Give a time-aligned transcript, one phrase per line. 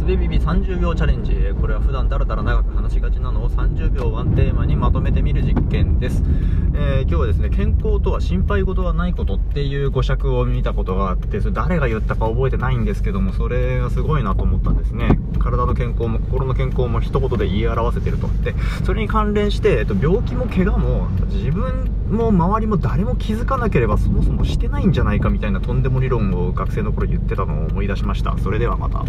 [0.00, 1.30] すべビビ30秒チャレンジ。
[1.60, 6.22] これは普段だらだら長く話しがちなのを30秒ワンテーマにまとめてみる実験です、
[6.74, 15.18] えー、今日はですね健康とは心配事はないことっていう語尺を見たことがあってそれ誰が言ったか覚えてないんですけどもそれがすごいなと思ったんですね。
[15.38, 18.28] 体の健康も心の健康も一言で言い表せてると。
[18.42, 18.54] で
[18.84, 28.36] それに関連して、えっと、病気も怪我も自分も周りも誰も気づかなければそもそもしてないんじゃないかみたいなとんでも理論を学生の頃言ってたのを思い出しました。
[28.38, 29.04] それではまた。